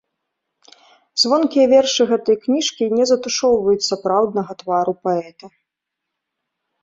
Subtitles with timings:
[1.23, 5.45] Звонкія вершы гэтай кніжкі не затушоўваюць сапраўднага твару паэта.